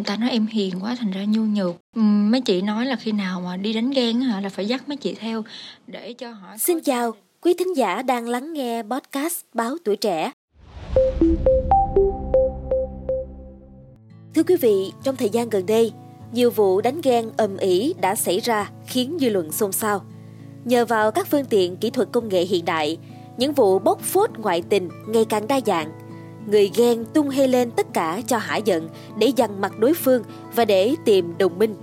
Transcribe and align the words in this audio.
người 0.00 0.04
ta 0.06 0.16
nói 0.16 0.30
em 0.30 0.46
hiền 0.46 0.74
quá 0.82 0.96
thành 0.98 1.10
ra 1.10 1.24
nhu 1.24 1.42
nhược. 1.42 1.76
Mấy 1.94 2.40
chị 2.40 2.62
nói 2.62 2.86
là 2.86 2.96
khi 2.96 3.12
nào 3.12 3.40
mà 3.40 3.56
đi 3.56 3.72
đánh 3.72 3.90
ghen 3.90 4.20
hả 4.20 4.40
là 4.40 4.48
phải 4.48 4.66
dắt 4.66 4.88
mấy 4.88 4.96
chị 4.96 5.14
theo 5.14 5.44
để 5.86 6.12
cho 6.12 6.32
họ 6.32 6.56
xin 6.58 6.80
chào 6.80 7.12
quý 7.40 7.54
thính 7.58 7.76
giả 7.76 8.02
đang 8.02 8.28
lắng 8.28 8.52
nghe 8.52 8.82
podcast 8.82 9.40
báo 9.54 9.76
tuổi 9.84 9.96
trẻ. 9.96 10.32
Thưa 14.34 14.42
quý 14.46 14.56
vị 14.60 14.92
trong 15.02 15.16
thời 15.16 15.28
gian 15.28 15.48
gần 15.48 15.66
đây 15.66 15.92
nhiều 16.32 16.50
vụ 16.50 16.80
đánh 16.80 17.00
ghen 17.02 17.30
ầm 17.36 17.56
ĩ 17.56 17.94
đã 18.00 18.14
xảy 18.14 18.40
ra 18.40 18.70
khiến 18.86 19.16
dư 19.20 19.28
luận 19.28 19.52
xôn 19.52 19.72
xao. 19.72 20.04
Nhờ 20.64 20.84
vào 20.84 21.10
các 21.10 21.26
phương 21.26 21.44
tiện 21.44 21.76
kỹ 21.76 21.90
thuật 21.90 22.08
công 22.12 22.28
nghệ 22.28 22.44
hiện 22.44 22.64
đại 22.64 22.98
những 23.36 23.52
vụ 23.52 23.78
bóc 23.78 24.00
phốt 24.00 24.30
ngoại 24.38 24.62
tình 24.68 24.88
ngày 25.08 25.24
càng 25.24 25.48
đa 25.48 25.60
dạng 25.66 25.92
người 26.46 26.70
ghen 26.74 27.04
tung 27.04 27.28
hay 27.28 27.48
lên 27.48 27.70
tất 27.70 27.86
cả 27.94 28.20
cho 28.26 28.38
hả 28.38 28.56
giận 28.56 28.88
để 29.18 29.32
dằn 29.36 29.60
mặt 29.60 29.78
đối 29.78 29.94
phương 29.94 30.22
và 30.54 30.64
để 30.64 30.94
tìm 31.04 31.38
đồng 31.38 31.58
minh. 31.58 31.74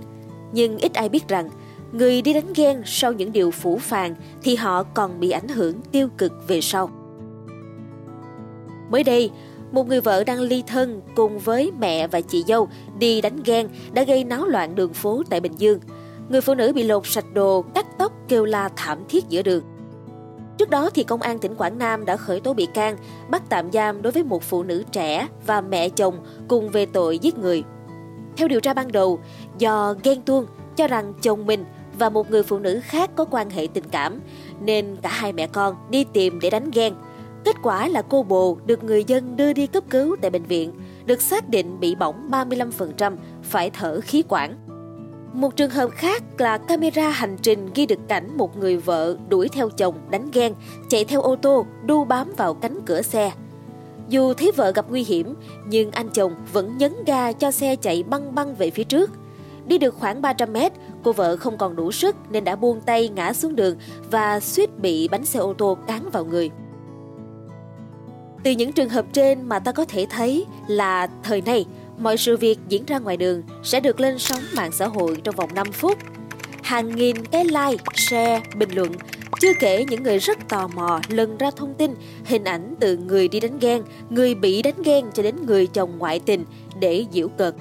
Nhưng 0.52 0.78
ít 0.78 0.94
ai 0.94 1.08
biết 1.08 1.28
rằng, 1.28 1.50
người 1.92 2.22
đi 2.22 2.32
đánh 2.32 2.52
ghen 2.54 2.82
sau 2.84 3.12
những 3.12 3.32
điều 3.32 3.50
phủ 3.50 3.78
phàng 3.78 4.14
thì 4.42 4.56
họ 4.56 4.82
còn 4.82 5.20
bị 5.20 5.30
ảnh 5.30 5.48
hưởng 5.48 5.74
tiêu 5.92 6.08
cực 6.18 6.32
về 6.48 6.60
sau. 6.60 6.90
Mới 8.90 9.04
đây, 9.04 9.30
một 9.72 9.88
người 9.88 10.00
vợ 10.00 10.24
đang 10.24 10.40
ly 10.40 10.62
thân 10.66 11.00
cùng 11.16 11.38
với 11.38 11.72
mẹ 11.78 12.06
và 12.06 12.20
chị 12.20 12.44
dâu 12.48 12.68
đi 12.98 13.20
đánh 13.20 13.42
ghen 13.44 13.68
đã 13.92 14.02
gây 14.02 14.24
náo 14.24 14.46
loạn 14.46 14.74
đường 14.74 14.92
phố 14.92 15.22
tại 15.30 15.40
Bình 15.40 15.52
Dương. 15.58 15.80
Người 16.28 16.40
phụ 16.40 16.54
nữ 16.54 16.72
bị 16.72 16.82
lột 16.82 17.06
sạch 17.06 17.34
đồ, 17.34 17.64
cắt 17.74 17.86
tóc 17.98 18.12
kêu 18.28 18.44
la 18.44 18.68
thảm 18.76 18.98
thiết 19.08 19.24
giữa 19.28 19.42
đường. 19.42 19.62
Trước 20.58 20.70
đó 20.70 20.90
thì 20.94 21.04
công 21.04 21.22
an 21.22 21.38
tỉnh 21.38 21.54
Quảng 21.54 21.78
Nam 21.78 22.04
đã 22.04 22.16
khởi 22.16 22.40
tố 22.40 22.54
bị 22.54 22.66
can, 22.66 22.96
bắt 23.30 23.42
tạm 23.48 23.72
giam 23.72 24.02
đối 24.02 24.12
với 24.12 24.24
một 24.24 24.42
phụ 24.42 24.62
nữ 24.62 24.84
trẻ 24.92 25.28
và 25.46 25.60
mẹ 25.60 25.88
chồng 25.88 26.14
cùng 26.48 26.68
về 26.68 26.86
tội 26.86 27.18
giết 27.18 27.38
người. 27.38 27.62
Theo 28.36 28.48
điều 28.48 28.60
tra 28.60 28.74
ban 28.74 28.92
đầu, 28.92 29.20
do 29.58 29.94
ghen 30.02 30.22
tuông 30.22 30.46
cho 30.76 30.88
rằng 30.88 31.12
chồng 31.22 31.46
mình 31.46 31.64
và 31.98 32.08
một 32.08 32.30
người 32.30 32.42
phụ 32.42 32.58
nữ 32.58 32.80
khác 32.84 33.10
có 33.16 33.24
quan 33.24 33.50
hệ 33.50 33.66
tình 33.74 33.84
cảm 33.90 34.20
nên 34.60 34.96
cả 35.02 35.08
hai 35.08 35.32
mẹ 35.32 35.46
con 35.46 35.76
đi 35.90 36.04
tìm 36.04 36.40
để 36.40 36.50
đánh 36.50 36.70
ghen. 36.70 36.94
Kết 37.44 37.56
quả 37.62 37.88
là 37.88 38.02
cô 38.02 38.22
bồ 38.22 38.58
được 38.66 38.84
người 38.84 39.04
dân 39.04 39.36
đưa 39.36 39.52
đi 39.52 39.66
cấp 39.66 39.84
cứu 39.90 40.16
tại 40.20 40.30
bệnh 40.30 40.44
viện, 40.44 40.72
được 41.06 41.22
xác 41.22 41.48
định 41.48 41.80
bị 41.80 41.94
bỏng 41.94 42.28
35%, 42.30 43.16
phải 43.42 43.70
thở 43.70 44.00
khí 44.00 44.24
quản. 44.28 44.67
Một 45.32 45.56
trường 45.56 45.70
hợp 45.70 45.90
khác 45.90 46.22
là 46.38 46.58
camera 46.58 47.10
hành 47.10 47.36
trình 47.42 47.68
ghi 47.74 47.86
được 47.86 47.98
cảnh 48.08 48.36
một 48.36 48.56
người 48.56 48.76
vợ 48.76 49.16
đuổi 49.28 49.48
theo 49.48 49.68
chồng 49.68 49.94
đánh 50.10 50.30
ghen, 50.32 50.54
chạy 50.88 51.04
theo 51.04 51.22
ô 51.22 51.36
tô, 51.36 51.66
đu 51.86 52.04
bám 52.04 52.32
vào 52.36 52.54
cánh 52.54 52.78
cửa 52.86 53.02
xe. 53.02 53.32
Dù 54.08 54.34
thấy 54.34 54.52
vợ 54.56 54.70
gặp 54.70 54.86
nguy 54.90 55.04
hiểm, 55.04 55.34
nhưng 55.66 55.90
anh 55.90 56.08
chồng 56.08 56.34
vẫn 56.52 56.78
nhấn 56.78 56.92
ga 57.06 57.32
cho 57.32 57.50
xe 57.50 57.76
chạy 57.76 58.02
băng 58.02 58.34
băng 58.34 58.54
về 58.54 58.70
phía 58.70 58.84
trước. 58.84 59.10
Đi 59.66 59.78
được 59.78 59.94
khoảng 59.94 60.22
300 60.22 60.52
mét, 60.52 60.72
cô 61.02 61.12
vợ 61.12 61.36
không 61.36 61.58
còn 61.58 61.76
đủ 61.76 61.92
sức 61.92 62.16
nên 62.30 62.44
đã 62.44 62.56
buông 62.56 62.80
tay 62.80 63.08
ngã 63.08 63.32
xuống 63.32 63.56
đường 63.56 63.76
và 64.10 64.40
suýt 64.40 64.78
bị 64.78 65.08
bánh 65.08 65.24
xe 65.24 65.38
ô 65.40 65.52
tô 65.52 65.78
cán 65.86 66.10
vào 66.10 66.24
người. 66.24 66.50
Từ 68.44 68.50
những 68.50 68.72
trường 68.72 68.88
hợp 68.88 69.04
trên 69.12 69.42
mà 69.42 69.58
ta 69.58 69.72
có 69.72 69.84
thể 69.84 70.06
thấy 70.10 70.46
là 70.68 71.08
thời 71.22 71.40
nay 71.40 71.66
mọi 71.98 72.16
sự 72.16 72.36
việc 72.36 72.58
diễn 72.68 72.84
ra 72.84 72.98
ngoài 72.98 73.16
đường 73.16 73.42
sẽ 73.62 73.80
được 73.80 74.00
lên 74.00 74.18
sóng 74.18 74.42
mạng 74.56 74.72
xã 74.72 74.86
hội 74.86 75.16
trong 75.24 75.36
vòng 75.36 75.54
5 75.54 75.72
phút. 75.72 75.98
Hàng 76.62 76.96
nghìn 76.96 77.24
cái 77.26 77.44
like, 77.44 77.84
share, 77.94 78.40
bình 78.56 78.70
luận, 78.72 78.92
chưa 79.40 79.52
kể 79.60 79.84
những 79.90 80.02
người 80.02 80.18
rất 80.18 80.48
tò 80.48 80.68
mò 80.68 81.00
lần 81.08 81.38
ra 81.38 81.50
thông 81.56 81.74
tin, 81.74 81.94
hình 82.24 82.44
ảnh 82.44 82.74
từ 82.80 82.96
người 82.96 83.28
đi 83.28 83.40
đánh 83.40 83.58
ghen, 83.58 83.82
người 84.10 84.34
bị 84.34 84.62
đánh 84.62 84.82
ghen 84.84 85.04
cho 85.14 85.22
đến 85.22 85.46
người 85.46 85.66
chồng 85.66 85.98
ngoại 85.98 86.20
tình 86.20 86.44
để 86.80 87.06
giễu 87.12 87.28
cợt. 87.28 87.54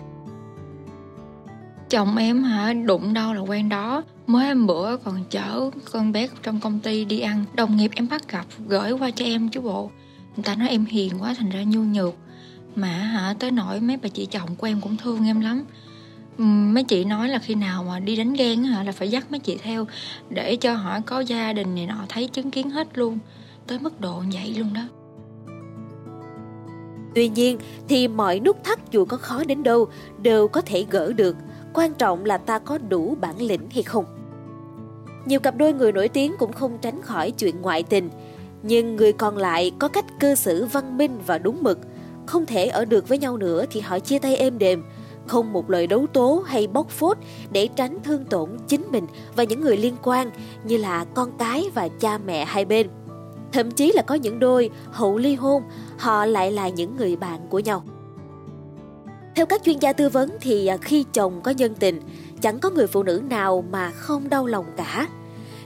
Chồng 1.90 2.18
em 2.18 2.44
hả? 2.44 2.74
Đụng 2.74 3.14
đâu 3.14 3.34
là 3.34 3.42
quen 3.42 3.70
đó. 3.70 4.04
Mới 4.28 4.48
hôm 4.48 4.68
bữa 4.68 4.98
còn 4.98 5.24
chở 5.30 5.70
con 5.92 6.12
bé 6.12 6.28
trong 6.44 6.60
công 6.60 6.80
ty 6.80 7.06
đi 7.06 7.20
ăn. 7.20 7.46
Đồng 7.54 7.78
nghiệp 7.78 7.92
em 7.96 8.08
bắt 8.10 8.30
gặp 8.30 8.46
gửi 8.68 8.92
qua 8.92 9.12
cho 9.12 9.26
em 9.26 9.50
chứ 9.50 9.62
bộ. 9.62 9.92
Người 10.36 10.44
ta 10.44 10.56
nói 10.56 10.70
em 10.70 10.86
hiền 10.86 11.14
quá 11.22 11.36
thành 11.38 11.50
ra 11.50 11.64
nhu 11.64 11.81
nhược 11.81 12.14
mà 12.78 12.88
hả? 12.88 13.34
Tới 13.40 13.52
nỗi 13.52 13.80
mấy 13.80 13.98
bà 13.98 14.10
chị 14.10 14.26
chồng 14.26 14.56
của 14.58 14.68
em 14.68 14.82
cũng 14.82 14.98
thương 14.98 15.28
em 15.28 15.42
lắm. 15.42 15.64
Mấy 16.74 16.84
chị 16.84 17.06
nói 17.06 17.30
là 17.30 17.40
khi 17.40 17.56
nào 17.56 17.84
mà 17.84 18.00
đi 18.00 18.16
đánh 18.16 18.34
ghen 18.34 18.64
hả, 18.64 18.84
là 18.84 18.92
phải 18.92 19.10
dắt 19.10 19.32
mấy 19.32 19.40
chị 19.40 19.58
theo 19.58 19.88
để 20.30 20.56
cho 20.56 20.74
họ 20.74 21.00
có 21.06 21.20
gia 21.20 21.54
đình 21.54 21.76
này 21.76 21.86
nọ 21.88 22.06
thấy 22.10 22.28
chứng 22.28 22.52
kiến 22.52 22.70
hết 22.70 22.98
luôn. 22.98 23.20
Tới 23.68 23.80
mức 23.80 24.02
độ 24.02 24.24
vậy 24.34 24.56
luôn 24.58 24.74
đó. 24.74 24.82
Tuy 27.16 27.30
nhiên, 27.30 27.58
thì 27.88 28.08
mọi 28.08 28.40
nút 28.40 28.64
thắt 28.64 28.92
dù 28.92 29.06
có 29.06 29.18
khó 29.18 29.44
đến 29.44 29.64
đâu 29.64 29.88
đều 30.22 30.48
có 30.48 30.62
thể 30.62 30.86
gỡ 30.90 31.14
được. 31.14 31.36
Quan 31.74 31.94
trọng 31.94 32.26
là 32.26 32.38
ta 32.38 32.59
có 32.59 32.78
đủ 32.78 33.18
bản 33.22 33.42
lĩnh 33.42 33.70
hay 33.74 33.84
không. 33.84 34.06
Nhiều 35.26 35.40
cặp 35.40 35.58
đôi 35.58 35.74
người 35.74 35.92
nổi 35.92 36.08
tiếng 36.08 36.36
cũng 36.40 36.54
không 36.54 36.78
tránh 36.82 37.02
khỏi 37.02 37.32
chuyện 37.32 37.62
ngoại 37.62 37.84
tình, 37.84 38.09
nhưng 38.64 38.96
người 38.96 39.14
còn 39.14 39.38
lại 39.38 39.72
có 39.80 39.88
cách 39.88 40.06
cư 40.20 40.36
xử 40.36 40.66
văn 40.66 40.98
minh 40.98 41.20
và 41.26 41.38
đúng 41.38 41.64
mực 41.64 41.80
không 42.28 42.46
thể 42.46 42.68
ở 42.68 42.86
được 42.86 43.08
với 43.08 43.18
nhau 43.18 43.38
nữa 43.38 43.66
thì 43.72 43.80
họ 43.80 44.00
chia 44.00 44.20
tay 44.20 44.36
êm 44.36 44.58
đềm, 44.58 44.84
không 45.28 45.54
một 45.54 45.70
lời 45.70 45.88
đấu 45.88 46.08
tố 46.14 46.44
hay 46.46 46.68
bóc 46.68 46.90
phốt 46.90 47.18
để 47.52 47.68
tránh 47.76 47.98
thương 48.04 48.26
tổn 48.26 48.50
chính 48.68 48.92
mình 48.92 49.08
và 49.36 49.44
những 49.44 49.62
người 49.62 49.78
liên 49.78 49.96
quan 50.04 50.32
như 50.64 50.78
là 50.78 51.06
con 51.14 51.32
cái 51.38 51.66
và 51.74 51.88
cha 52.00 52.18
mẹ 52.18 52.46
hai 52.46 52.66
bên. 52.66 52.88
Thậm 53.52 53.72
chí 53.72 53.92
là 53.96 54.02
có 54.02 54.16
những 54.16 54.40
đôi 54.40 54.70
hậu 54.92 55.18
ly 55.18 55.36
hôn, 55.36 55.64
họ 55.98 56.26
lại 56.26 56.52
là 56.52 56.70
những 56.70 56.98
người 56.98 57.16
bạn 57.16 57.40
của 57.50 57.60
nhau. 57.60 57.84
Theo 59.36 59.46
các 59.46 59.64
chuyên 59.64 59.80
gia 59.80 59.94
tư 59.94 60.09
vấn 60.09 60.30
thì 60.42 60.68
à, 60.68 60.78
khi 60.78 61.06
chồng 61.14 61.42
có 61.42 61.52
nhân 61.52 61.76
tình, 61.80 62.02
chẳng 62.42 62.59
có 62.59 62.70
người 62.70 62.88
phụ 62.88 63.04
nữ 63.04 63.22
nào 63.30 63.64
mà 63.72 63.92
không 63.92 64.30
đau 64.30 64.46
lòng 64.46 64.66
cả 64.78 65.08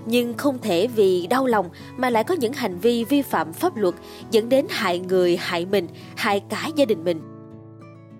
nhưng 0.05 0.33
không 0.37 0.57
thể 0.61 0.87
vì 0.87 1.27
đau 1.27 1.45
lòng 1.45 1.69
mà 1.97 2.09
lại 2.09 2.23
có 2.23 2.33
những 2.33 2.53
hành 2.53 2.79
vi 2.79 3.03
vi 3.03 3.21
phạm 3.21 3.53
pháp 3.53 3.75
luật 3.75 3.95
dẫn 4.31 4.49
đến 4.49 4.65
hại 4.69 4.99
người, 4.99 5.37
hại 5.37 5.65
mình, 5.65 5.87
hại 6.15 6.41
cả 6.49 6.69
gia 6.75 6.85
đình 6.85 7.03
mình. 7.03 7.21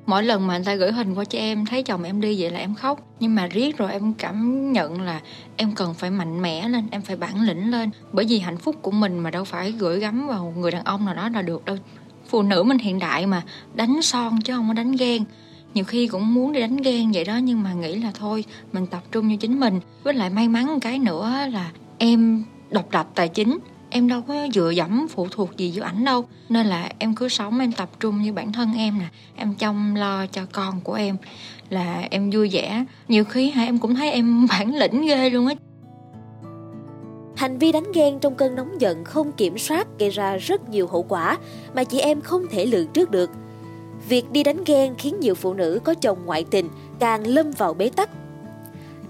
Mỗi 0.05 0.23
lần 0.23 0.47
mà 0.47 0.55
anh 0.55 0.63
ta 0.63 0.75
gửi 0.75 0.91
hình 0.91 1.13
qua 1.13 1.25
cho 1.25 1.39
em 1.39 1.65
thấy 1.65 1.83
chồng 1.83 2.03
em 2.03 2.21
đi 2.21 2.41
vậy 2.41 2.51
là 2.51 2.59
em 2.59 2.75
khóc. 2.75 2.99
Nhưng 3.19 3.35
mà 3.35 3.47
riết 3.47 3.77
rồi 3.77 3.91
em 3.91 4.13
cảm 4.13 4.71
nhận 4.71 5.01
là 5.01 5.21
em 5.57 5.71
cần 5.75 5.93
phải 5.93 6.09
mạnh 6.09 6.41
mẽ 6.41 6.69
lên, 6.69 6.87
em 6.91 7.01
phải 7.01 7.15
bản 7.15 7.41
lĩnh 7.41 7.71
lên. 7.71 7.89
Bởi 8.11 8.25
vì 8.29 8.39
hạnh 8.39 8.57
phúc 8.57 8.75
của 8.81 8.91
mình 8.91 9.19
mà 9.19 9.31
đâu 9.31 9.43
phải 9.43 9.71
gửi 9.71 9.99
gắm 9.99 10.27
vào 10.27 10.53
người 10.57 10.71
đàn 10.71 10.83
ông 10.83 11.05
nào 11.05 11.15
đó 11.15 11.29
là 11.29 11.41
được 11.41 11.65
đâu. 11.65 11.77
Phụ 12.29 12.41
nữ 12.41 12.63
mình 12.63 12.77
hiện 12.77 12.99
đại 12.99 13.25
mà 13.25 13.41
đánh 13.73 14.01
son 14.01 14.41
chứ 14.41 14.53
không 14.53 14.67
có 14.67 14.73
đánh 14.73 14.91
ghen 14.91 15.23
nhiều 15.73 15.85
khi 15.85 16.07
cũng 16.07 16.33
muốn 16.33 16.53
đi 16.53 16.59
đánh 16.59 16.77
ghen 16.77 17.11
vậy 17.11 17.23
đó, 17.23 17.37
nhưng 17.37 17.63
mà 17.63 17.73
nghĩ 17.73 17.95
là 17.95 18.11
thôi, 18.15 18.43
mình 18.71 18.87
tập 18.87 19.03
trung 19.11 19.29
cho 19.29 19.35
chính 19.39 19.59
mình. 19.59 19.79
Với 20.03 20.13
lại 20.13 20.29
may 20.29 20.47
mắn 20.47 20.65
một 20.67 20.79
cái 20.81 20.99
nữa 20.99 21.33
là 21.51 21.71
em 21.97 22.43
độc 22.69 22.91
lập 22.91 23.07
tài 23.15 23.27
chính, 23.29 23.57
em 23.89 24.07
đâu 24.07 24.21
có 24.21 24.47
dựa 24.53 24.69
dẫm 24.69 25.07
phụ 25.09 25.27
thuộc 25.31 25.57
gì 25.57 25.71
vô 25.75 25.83
ảnh 25.83 26.05
đâu. 26.05 26.25
Nên 26.49 26.67
là 26.67 26.91
em 26.97 27.15
cứ 27.15 27.29
sống, 27.29 27.59
em 27.59 27.71
tập 27.71 27.89
trung 27.99 28.21
như 28.21 28.33
bản 28.33 28.51
thân 28.51 28.73
em 28.77 28.99
nè, 28.99 29.05
em 29.35 29.53
chăm 29.55 29.95
lo 29.95 30.25
cho 30.25 30.41
con 30.51 30.81
của 30.81 30.93
em 30.93 31.17
là 31.69 32.07
em 32.09 32.29
vui 32.29 32.49
vẻ. 32.51 32.85
Nhiều 33.07 33.23
khi 33.23 33.49
hả, 33.49 33.63
em 33.63 33.77
cũng 33.77 33.95
thấy 33.95 34.11
em 34.11 34.47
bản 34.49 34.75
lĩnh 34.75 35.07
ghê 35.07 35.29
luôn 35.29 35.47
á. 35.47 35.55
Hành 37.35 37.57
vi 37.57 37.71
đánh 37.71 37.91
ghen 37.93 38.19
trong 38.19 38.35
cơn 38.35 38.55
nóng 38.55 38.81
giận, 38.81 39.03
không 39.03 39.31
kiểm 39.31 39.57
soát 39.57 39.87
gây 39.99 40.09
ra 40.09 40.37
rất 40.37 40.69
nhiều 40.69 40.87
hậu 40.87 41.03
quả 41.03 41.37
mà 41.75 41.83
chị 41.83 41.99
em 41.99 42.21
không 42.21 42.41
thể 42.51 42.65
lường 42.65 42.87
trước 42.87 43.11
được. 43.11 43.29
Việc 44.09 44.31
đi 44.31 44.43
đánh 44.43 44.63
ghen 44.65 44.95
khiến 44.97 45.19
nhiều 45.19 45.35
phụ 45.35 45.53
nữ 45.53 45.79
có 45.83 45.93
chồng 45.93 46.17
ngoại 46.25 46.45
tình 46.51 46.69
càng 46.99 47.27
lâm 47.27 47.51
vào 47.51 47.73
bế 47.73 47.89
tắc. 47.89 48.09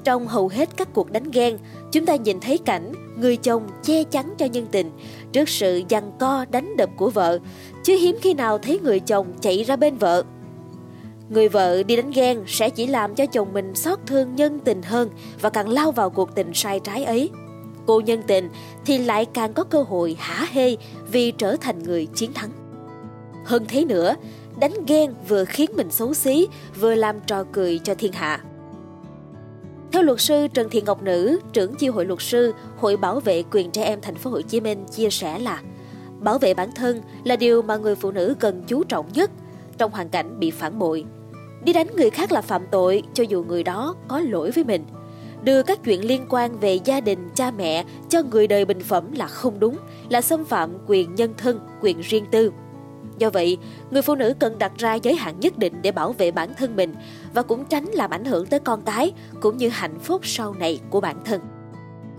Trong 0.03 0.27
hầu 0.27 0.47
hết 0.47 0.69
các 0.77 0.93
cuộc 0.93 1.11
đánh 1.11 1.31
ghen, 1.31 1.57
chúng 1.91 2.05
ta 2.05 2.15
nhìn 2.15 2.39
thấy 2.39 2.57
cảnh 2.57 2.91
người 3.17 3.37
chồng 3.37 3.67
che 3.83 4.03
chắn 4.03 4.33
cho 4.37 4.45
nhân 4.45 4.67
tình 4.71 4.91
trước 5.31 5.49
sự 5.49 5.81
giằng 5.89 6.11
co 6.19 6.45
đánh 6.51 6.77
đập 6.77 6.89
của 6.97 7.09
vợ, 7.09 7.39
chứ 7.83 7.97
hiếm 8.01 8.17
khi 8.21 8.33
nào 8.33 8.57
thấy 8.57 8.79
người 8.79 8.99
chồng 8.99 9.27
chạy 9.41 9.63
ra 9.63 9.75
bên 9.75 9.97
vợ. 9.97 10.23
Người 11.29 11.49
vợ 11.49 11.83
đi 11.83 11.95
đánh 11.95 12.11
ghen 12.11 12.43
sẽ 12.47 12.69
chỉ 12.69 12.87
làm 12.87 13.15
cho 13.15 13.25
chồng 13.25 13.53
mình 13.53 13.75
xót 13.75 13.99
thương 14.07 14.35
nhân 14.35 14.59
tình 14.59 14.81
hơn 14.81 15.09
và 15.41 15.49
càng 15.49 15.69
lao 15.69 15.91
vào 15.91 16.09
cuộc 16.09 16.35
tình 16.35 16.53
sai 16.53 16.79
trái 16.79 17.03
ấy. 17.03 17.29
Cô 17.85 18.01
nhân 18.01 18.21
tình 18.27 18.49
thì 18.85 18.97
lại 18.97 19.25
càng 19.25 19.53
có 19.53 19.63
cơ 19.63 19.83
hội 19.83 20.15
hả 20.19 20.47
hê 20.51 20.75
vì 21.11 21.31
trở 21.31 21.55
thành 21.61 21.83
người 21.83 22.05
chiến 22.05 22.33
thắng. 22.33 22.49
Hơn 23.45 23.65
thế 23.67 23.85
nữa, 23.85 24.15
đánh 24.59 24.85
ghen 24.87 25.13
vừa 25.27 25.45
khiến 25.45 25.71
mình 25.75 25.91
xấu 25.91 26.13
xí, 26.13 26.47
vừa 26.79 26.95
làm 26.95 27.19
trò 27.27 27.43
cười 27.51 27.79
cho 27.83 27.95
thiên 27.95 28.11
hạ. 28.11 28.41
Theo 29.91 30.03
luật 30.03 30.21
sư 30.21 30.47
Trần 30.53 30.69
Thị 30.69 30.81
Ngọc 30.81 31.03
Nữ, 31.03 31.39
trưởng 31.53 31.75
chi 31.75 31.87
hội 31.87 32.05
luật 32.05 32.21
sư, 32.21 32.53
Hội 32.77 32.97
bảo 32.97 33.19
vệ 33.19 33.43
quyền 33.51 33.71
trẻ 33.71 33.83
em 33.83 34.01
thành 34.01 34.15
phố 34.15 34.29
Hồ 34.29 34.41
Chí 34.41 34.59
Minh 34.59 34.85
chia 34.91 35.09
sẻ 35.09 35.39
là 35.39 35.61
bảo 36.19 36.37
vệ 36.37 36.53
bản 36.53 36.69
thân 36.75 37.01
là 37.23 37.35
điều 37.35 37.61
mà 37.61 37.77
người 37.77 37.95
phụ 37.95 38.11
nữ 38.11 38.35
cần 38.39 38.63
chú 38.67 38.83
trọng 38.83 39.05
nhất 39.13 39.31
trong 39.77 39.91
hoàn 39.91 40.09
cảnh 40.09 40.39
bị 40.39 40.51
phản 40.51 40.79
bội. 40.79 41.05
Đi 41.63 41.73
đánh 41.73 41.87
người 41.97 42.09
khác 42.09 42.31
là 42.31 42.41
phạm 42.41 42.61
tội 42.71 43.03
cho 43.13 43.23
dù 43.23 43.43
người 43.43 43.63
đó 43.63 43.95
có 44.07 44.19
lỗi 44.19 44.51
với 44.51 44.63
mình. 44.63 44.83
Đưa 45.43 45.63
các 45.63 45.83
chuyện 45.83 46.05
liên 46.05 46.25
quan 46.29 46.59
về 46.59 46.79
gia 46.85 47.01
đình, 47.01 47.29
cha 47.35 47.51
mẹ 47.51 47.85
cho 48.09 48.23
người 48.23 48.47
đời 48.47 48.65
bình 48.65 48.79
phẩm 48.79 49.11
là 49.13 49.27
không 49.27 49.59
đúng, 49.59 49.77
là 50.09 50.21
xâm 50.21 50.45
phạm 50.45 50.77
quyền 50.87 51.15
nhân 51.15 51.33
thân, 51.37 51.59
quyền 51.81 52.01
riêng 52.01 52.25
tư. 52.31 52.51
Do 53.17 53.29
vậy, 53.29 53.57
người 53.91 54.01
phụ 54.01 54.15
nữ 54.15 54.33
cần 54.39 54.57
đặt 54.57 54.71
ra 54.77 54.93
giới 54.93 55.15
hạn 55.15 55.39
nhất 55.39 55.57
định 55.57 55.73
để 55.81 55.91
bảo 55.91 56.13
vệ 56.13 56.31
bản 56.31 56.53
thân 56.57 56.75
mình 56.75 56.95
và 57.33 57.41
cũng 57.41 57.65
tránh 57.65 57.85
làm 57.85 58.09
ảnh 58.09 58.25
hưởng 58.25 58.45
tới 58.45 58.59
con 58.59 58.81
cái 58.81 59.13
cũng 59.41 59.57
như 59.57 59.69
hạnh 59.69 59.99
phúc 59.99 60.21
sau 60.23 60.53
này 60.53 60.79
của 60.89 61.01
bản 61.01 61.17
thân. 61.25 61.41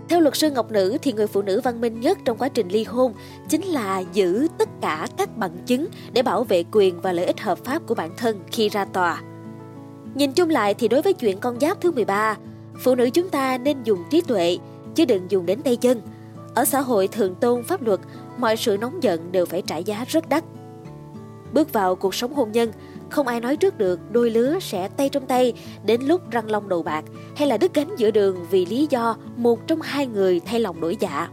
Theo 0.09 0.19
luật 0.19 0.35
sư 0.35 0.51
Ngọc 0.51 0.71
Nữ 0.71 0.97
thì 1.01 1.13
người 1.13 1.27
phụ 1.27 1.41
nữ 1.41 1.61
văn 1.63 1.81
minh 1.81 1.99
nhất 1.99 2.17
trong 2.25 2.37
quá 2.37 2.49
trình 2.49 2.67
ly 2.67 2.83
hôn 2.83 3.13
chính 3.49 3.63
là 3.63 4.03
giữ 4.13 4.47
tất 4.57 4.69
cả 4.81 5.07
các 5.17 5.37
bằng 5.37 5.57
chứng 5.65 5.87
để 6.13 6.21
bảo 6.21 6.43
vệ 6.43 6.63
quyền 6.71 7.01
và 7.01 7.13
lợi 7.13 7.25
ích 7.25 7.41
hợp 7.41 7.57
pháp 7.57 7.87
của 7.87 7.95
bản 7.95 8.11
thân 8.17 8.39
khi 8.51 8.69
ra 8.69 8.85
tòa. 8.85 9.21
Nhìn 10.15 10.31
chung 10.31 10.49
lại 10.49 10.73
thì 10.73 10.87
đối 10.87 11.01
với 11.01 11.13
chuyện 11.13 11.39
con 11.39 11.59
giáp 11.59 11.81
thứ 11.81 11.91
13, 11.91 12.37
phụ 12.79 12.95
nữ 12.95 13.09
chúng 13.09 13.29
ta 13.29 13.57
nên 13.57 13.83
dùng 13.83 14.03
trí 14.09 14.21
tuệ 14.21 14.57
chứ 14.95 15.05
đừng 15.05 15.31
dùng 15.31 15.45
đến 15.45 15.61
tay 15.61 15.75
chân. 15.75 16.01
Ở 16.55 16.65
xã 16.65 16.81
hội 16.81 17.07
thường 17.07 17.35
tôn 17.35 17.63
pháp 17.63 17.81
luật, 17.81 17.99
mọi 18.37 18.57
sự 18.57 18.77
nóng 18.77 19.03
giận 19.03 19.31
đều 19.31 19.45
phải 19.45 19.61
trả 19.61 19.77
giá 19.77 20.05
rất 20.07 20.29
đắt. 20.29 20.43
Bước 21.53 21.73
vào 21.73 21.95
cuộc 21.95 22.15
sống 22.15 22.33
hôn 22.33 22.51
nhân, 22.51 22.71
không 23.09 23.27
ai 23.27 23.41
nói 23.41 23.57
trước 23.57 23.77
được 23.77 23.99
đôi 24.11 24.31
lứa 24.31 24.59
sẽ 24.61 24.87
tay 24.87 25.09
trong 25.09 25.25
tay 25.25 25.53
đến 25.85 26.01
lúc 26.01 26.31
răng 26.31 26.51
long 26.51 26.69
đầu 26.69 26.83
bạc 26.83 27.05
hay 27.35 27.47
là 27.47 27.57
đứt 27.57 27.73
gánh 27.73 27.95
giữa 27.97 28.11
đường 28.11 28.45
vì 28.51 28.65
lý 28.65 28.87
do 28.89 29.17
một 29.37 29.67
trong 29.67 29.81
hai 29.81 30.07
người 30.07 30.39
thay 30.39 30.59
lòng 30.59 30.81
đổi 30.81 30.97
dạ. 30.99 31.29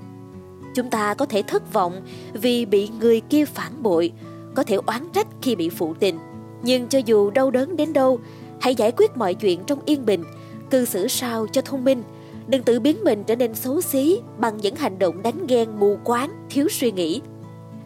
Chúng 0.75 0.90
ta 0.90 1.14
có 1.14 1.26
thể 1.26 1.43
thất 1.43 1.72
vọng 1.72 2.02
vì 2.32 2.64
bị 2.64 2.88
người 3.00 3.20
kia 3.20 3.44
phản 3.44 3.82
bội, 3.82 4.12
có 4.55 4.62
thể 4.62 4.76
oán 4.87 5.08
trách 5.12 5.26
khi 5.43 5.56
bị 5.56 5.69
phụ 5.69 5.94
tình. 6.00 6.19
Nhưng 6.62 6.88
cho 6.88 6.99
dù 6.99 7.31
đau 7.31 7.50
đớn 7.50 7.76
đến 7.76 7.93
đâu, 7.93 8.20
hãy 8.61 8.75
giải 8.75 8.93
quyết 8.96 9.16
mọi 9.16 9.34
chuyện 9.34 9.61
trong 9.66 9.78
yên 9.84 10.06
bình, 10.06 10.25
cư 10.70 10.84
xử 10.84 11.08
sao 11.08 11.46
cho 11.52 11.61
thông 11.62 11.84
minh, 11.84 12.02
đừng 12.46 12.62
tự 12.62 12.81
biến 12.81 12.96
mình 13.05 13.25
trở 13.25 13.37
nên 13.37 13.55
xấu 13.55 13.81
xí 13.81 14.20
bằng 14.38 14.56
những 14.56 14.76
hành 14.76 14.99
động 14.99 15.23
đánh 15.23 15.46
ghen 15.46 15.69
mù 15.81 15.99
quáng, 16.05 16.31
thiếu 16.50 16.69
suy 16.70 16.93
nghĩ. 16.93 17.20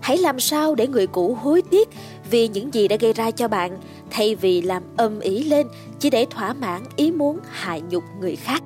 Hãy 0.04 0.18
làm 0.18 0.40
sao 0.40 0.74
để 0.74 0.86
người 0.86 1.06
cũ 1.06 1.38
hối 1.42 1.62
tiếc 1.62 1.88
vì 2.30 2.48
những 2.48 2.74
gì 2.74 2.88
đã 2.88 2.96
gây 2.96 3.12
ra 3.12 3.30
cho 3.30 3.48
bạn, 3.48 3.78
thay 4.10 4.34
vì 4.34 4.62
làm 4.62 4.82
âm 4.96 5.20
ý 5.20 5.44
lên 5.44 5.66
chỉ 5.98 6.10
để 6.10 6.26
thỏa 6.30 6.52
mãn 6.52 6.82
ý 6.96 7.12
muốn 7.12 7.38
hại 7.50 7.82
nhục 7.90 8.04
người 8.20 8.36
khác. 8.36 8.62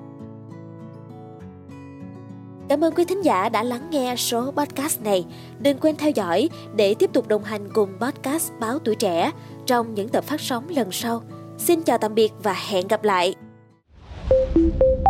Cảm 2.69 2.85
ơn 2.85 2.95
quý 2.95 3.05
thính 3.05 3.25
giả 3.25 3.49
đã 3.49 3.63
lắng 3.63 3.89
nghe 3.91 4.17
số 4.17 4.51
podcast 4.51 5.03
này. 5.03 5.25
Đừng 5.59 5.79
quên 5.79 5.97
theo 5.97 6.11
dõi 6.11 6.49
để 6.77 6.95
tiếp 6.95 7.11
tục 7.13 7.29
đồng 7.29 7.45
hành 7.45 7.69
cùng 7.73 7.91
podcast 8.01 8.53
Báo 8.61 8.79
Tuổi 8.79 8.95
Trẻ 8.95 9.31
trong 9.67 9.95
những 9.95 10.09
tập 10.09 10.25
phát 10.25 10.41
sóng 10.41 10.69
lần 10.69 10.93
sau. 10.93 11.23
Xin 11.59 11.83
chào 11.83 11.99
tạm 11.99 12.15
biệt 12.15 12.33
và 12.43 12.53
hẹn 12.69 12.89
gặp 12.89 13.05
lại. 13.05 13.35
thank 14.55 14.83
you 14.83 15.08